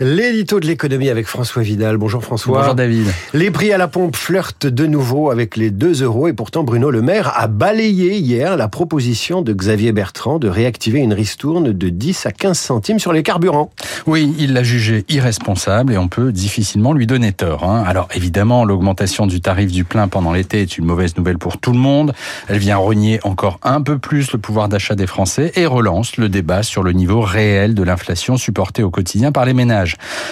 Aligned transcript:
L'édito 0.00 0.60
de 0.60 0.66
l'économie 0.66 1.08
avec 1.08 1.26
François 1.26 1.62
Vidal. 1.62 1.96
Bonjour 1.96 2.22
François. 2.22 2.60
Bonjour 2.60 2.76
David. 2.76 3.08
Les 3.34 3.50
prix 3.50 3.72
à 3.72 3.78
la 3.78 3.88
pompe 3.88 4.14
flirtent 4.14 4.68
de 4.68 4.86
nouveau 4.86 5.32
avec 5.32 5.56
les 5.56 5.72
2 5.72 6.04
euros 6.04 6.28
et 6.28 6.32
pourtant 6.32 6.62
Bruno 6.62 6.92
Le 6.92 7.02
Maire 7.02 7.32
a 7.36 7.48
balayé 7.48 8.16
hier 8.16 8.56
la 8.56 8.68
proposition 8.68 9.42
de 9.42 9.52
Xavier 9.52 9.90
Bertrand 9.90 10.38
de 10.38 10.48
réactiver 10.48 11.00
une 11.00 11.12
ristourne 11.12 11.72
de 11.72 11.88
10 11.88 12.26
à 12.26 12.30
15 12.30 12.56
centimes 12.56 12.98
sur 13.00 13.12
les 13.12 13.24
carburants. 13.24 13.72
Oui, 14.06 14.32
il 14.38 14.52
l'a 14.52 14.62
jugé 14.62 15.04
irresponsable 15.08 15.92
et 15.92 15.98
on 15.98 16.06
peut 16.06 16.30
difficilement 16.30 16.92
lui 16.92 17.08
donner 17.08 17.32
tort. 17.32 17.64
Hein. 17.64 17.82
Alors 17.84 18.06
évidemment, 18.14 18.64
l'augmentation 18.64 19.26
du 19.26 19.40
tarif 19.40 19.72
du 19.72 19.82
plein 19.82 20.06
pendant 20.06 20.32
l'été 20.32 20.62
est 20.62 20.78
une 20.78 20.84
mauvaise 20.84 21.16
nouvelle 21.16 21.38
pour 21.38 21.58
tout 21.58 21.72
le 21.72 21.78
monde. 21.78 22.14
Elle 22.46 22.58
vient 22.58 22.76
renier 22.76 23.18
encore 23.24 23.58
un 23.64 23.82
peu 23.82 23.98
plus 23.98 24.30
le 24.30 24.38
pouvoir 24.38 24.68
d'achat 24.68 24.94
des 24.94 25.08
Français 25.08 25.50
et 25.56 25.66
relance 25.66 26.18
le 26.18 26.28
débat 26.28 26.62
sur 26.62 26.84
le 26.84 26.92
niveau 26.92 27.20
réel 27.20 27.74
de 27.74 27.82
l'inflation 27.82 28.36
supportée 28.36 28.84
au 28.84 28.90
quotidien 28.90 29.32
par 29.32 29.44
les 29.44 29.54
ménages. 29.54 29.87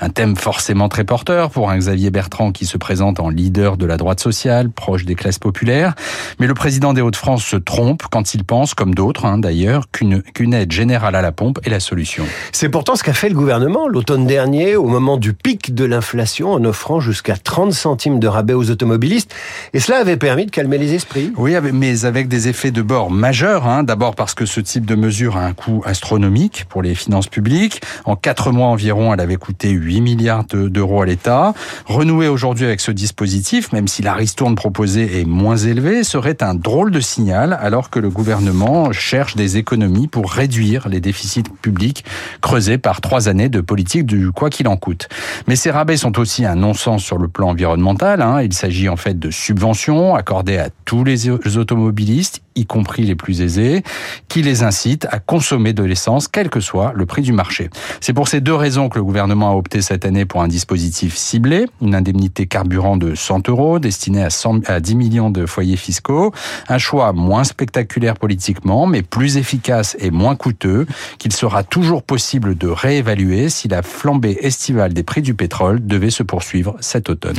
Un 0.00 0.10
thème 0.10 0.36
forcément 0.36 0.88
très 0.88 1.04
porteur 1.04 1.50
pour 1.50 1.70
un 1.70 1.78
Xavier 1.78 2.10
Bertrand 2.10 2.52
qui 2.52 2.66
se 2.66 2.78
présente 2.78 3.20
en 3.20 3.28
leader 3.28 3.76
de 3.76 3.86
la 3.86 3.96
droite 3.96 4.20
sociale, 4.20 4.70
proche 4.70 5.04
des 5.04 5.14
classes 5.14 5.38
populaires. 5.38 5.94
Mais 6.38 6.46
le 6.46 6.54
président 6.54 6.92
des 6.92 7.00
Hauts-de-France 7.00 7.44
se 7.44 7.56
trompe 7.56 8.02
quand 8.10 8.34
il 8.34 8.44
pense, 8.44 8.74
comme 8.74 8.94
d'autres 8.94 9.24
hein, 9.24 9.38
d'ailleurs, 9.38 9.90
qu'une 9.90 10.54
aide 10.54 10.72
générale 10.72 11.14
à 11.14 11.22
la 11.22 11.32
pompe 11.32 11.58
est 11.64 11.70
la 11.70 11.80
solution. 11.80 12.24
C'est 12.52 12.68
pourtant 12.68 12.96
ce 12.96 13.02
qu'a 13.02 13.14
fait 13.14 13.28
le 13.28 13.34
gouvernement 13.34 13.88
l'automne 13.88 14.26
dernier 14.26 14.76
au 14.76 14.86
moment 14.86 15.16
du 15.16 15.32
pic 15.32 15.74
de 15.74 15.84
l'inflation 15.84 16.52
en 16.52 16.64
offrant 16.64 17.00
jusqu'à 17.00 17.36
30 17.36 17.72
centimes 17.72 18.20
de 18.20 18.28
rabais 18.28 18.54
aux 18.54 18.70
automobilistes. 18.70 19.34
Et 19.72 19.80
cela 19.80 19.98
avait 19.98 20.16
permis 20.16 20.46
de 20.46 20.50
calmer 20.50 20.78
les 20.78 20.94
esprits. 20.94 21.32
Oui, 21.36 21.54
mais 21.72 22.04
avec 22.04 22.28
des 22.28 22.48
effets 22.48 22.70
de 22.70 22.82
bord 22.82 23.10
majeurs. 23.10 23.66
Hein. 23.66 23.82
D'abord 23.82 24.14
parce 24.14 24.34
que 24.34 24.46
ce 24.46 24.60
type 24.60 24.84
de 24.84 24.94
mesure 24.94 25.36
a 25.36 25.44
un 25.44 25.52
coût 25.54 25.82
astronomique 25.84 26.66
pour 26.68 26.82
les 26.82 26.94
finances 26.94 27.28
publiques. 27.28 27.80
En 28.04 28.16
quatre 28.16 28.52
mois 28.52 28.68
environ, 28.68 29.14
elle 29.14 29.20
avait 29.20 29.37
coûté 29.38 29.70
8 29.70 30.00
milliards 30.02 30.44
d'euros 30.44 31.02
à 31.02 31.06
l'État. 31.06 31.54
Renouer 31.86 32.28
aujourd'hui 32.28 32.66
avec 32.66 32.80
ce 32.80 32.90
dispositif, 32.90 33.72
même 33.72 33.88
si 33.88 34.02
la 34.02 34.14
ristourne 34.14 34.54
proposée 34.54 35.20
est 35.20 35.24
moins 35.24 35.56
élevée, 35.56 36.04
serait 36.04 36.42
un 36.42 36.54
drôle 36.54 36.90
de 36.90 37.00
signal 37.00 37.58
alors 37.60 37.90
que 37.90 37.98
le 37.98 38.10
gouvernement 38.10 38.92
cherche 38.92 39.36
des 39.36 39.56
économies 39.56 40.08
pour 40.08 40.30
réduire 40.30 40.88
les 40.88 41.00
déficits 41.00 41.44
publics 41.62 42.04
creusés 42.40 42.78
par 42.78 43.00
trois 43.00 43.28
années 43.28 43.48
de 43.48 43.60
politique 43.60 44.04
du 44.04 44.30
quoi 44.32 44.50
qu'il 44.50 44.68
en 44.68 44.76
coûte. 44.76 45.08
Mais 45.46 45.56
ces 45.56 45.70
rabais 45.70 45.96
sont 45.96 46.18
aussi 46.18 46.44
un 46.44 46.56
non-sens 46.56 47.02
sur 47.02 47.18
le 47.18 47.28
plan 47.28 47.50
environnemental. 47.50 48.22
Hein. 48.22 48.42
Il 48.42 48.52
s'agit 48.52 48.88
en 48.88 48.96
fait 48.96 49.18
de 49.18 49.30
subventions 49.30 50.14
accordées 50.14 50.58
à 50.58 50.68
tous 50.84 51.04
les 51.04 51.28
automobilistes, 51.56 52.42
y 52.58 52.66
compris 52.66 53.04
les 53.04 53.14
plus 53.14 53.40
aisés, 53.40 53.82
qui 54.28 54.42
les 54.42 54.62
incitent 54.62 55.06
à 55.10 55.18
consommer 55.18 55.72
de 55.72 55.82
l'essence, 55.82 56.28
quel 56.28 56.50
que 56.50 56.60
soit 56.60 56.92
le 56.94 57.06
prix 57.06 57.22
du 57.22 57.32
marché. 57.32 57.70
C'est 58.00 58.12
pour 58.12 58.28
ces 58.28 58.40
deux 58.40 58.54
raisons 58.54 58.88
que 58.88 58.98
le 58.98 59.04
gouvernement 59.04 59.50
a 59.50 59.54
opté 59.54 59.82
cette 59.82 60.04
année 60.04 60.24
pour 60.24 60.42
un 60.42 60.48
dispositif 60.48 61.16
ciblé, 61.16 61.66
une 61.80 61.94
indemnité 61.94 62.46
carburant 62.46 62.96
de 62.96 63.14
100 63.14 63.48
euros 63.48 63.78
destinée 63.78 64.22
à, 64.22 64.30
100, 64.30 64.68
à 64.68 64.80
10 64.80 64.94
millions 64.96 65.30
de 65.30 65.46
foyers 65.46 65.76
fiscaux, 65.76 66.32
un 66.68 66.78
choix 66.78 67.12
moins 67.12 67.44
spectaculaire 67.44 68.14
politiquement, 68.14 68.86
mais 68.86 69.02
plus 69.02 69.36
efficace 69.36 69.96
et 70.00 70.10
moins 70.10 70.36
coûteux, 70.36 70.86
qu'il 71.18 71.32
sera 71.32 71.62
toujours 71.62 72.02
possible 72.02 72.56
de 72.56 72.68
réévaluer 72.68 73.48
si 73.48 73.68
la 73.68 73.82
flambée 73.82 74.38
estivale 74.40 74.92
des 74.92 75.02
prix 75.02 75.22
du 75.22 75.34
pétrole 75.34 75.84
devait 75.86 76.10
se 76.10 76.22
poursuivre 76.22 76.76
cet 76.80 77.08
automne. 77.10 77.36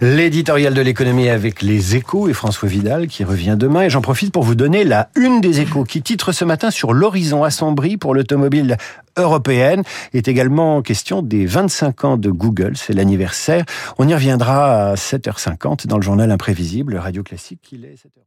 L'éditorial 0.00 0.74
de 0.74 0.80
l'économie 0.80 1.28
avec 1.28 1.62
les 1.62 1.96
échos 1.96 2.28
et 2.28 2.32
François 2.32 2.68
Vidal 2.68 3.06
qui 3.06 3.24
revient 3.24 3.56
demain. 3.58 3.82
Et 3.82 3.90
j'en 3.90 4.00
profite 4.00 4.32
pour 4.32 4.42
vous 4.42 4.54
donner 4.60 4.84
la 4.84 5.08
une 5.16 5.40
des 5.40 5.62
échos 5.62 5.84
qui 5.84 6.02
titre 6.02 6.32
ce 6.32 6.44
matin 6.44 6.70
sur 6.70 6.92
l'horizon 6.92 7.44
assombri 7.44 7.96
pour 7.96 8.14
l'automobile 8.14 8.76
européenne. 9.16 9.84
est 10.12 10.28
également 10.28 10.82
question 10.82 11.22
des 11.22 11.46
25 11.46 12.04
ans 12.04 12.16
de 12.18 12.30
Google, 12.30 12.76
c'est 12.76 12.92
l'anniversaire. 12.92 13.64
On 13.96 14.06
y 14.06 14.12
reviendra 14.12 14.90
à 14.90 14.94
7h50 14.96 15.86
dans 15.86 15.96
le 15.96 16.02
journal 16.02 16.30
imprévisible 16.30 16.98
Radio 16.98 17.22
Classique. 17.22 17.70
Il 17.72 17.86
est 17.86 17.94
7h. 17.94 18.20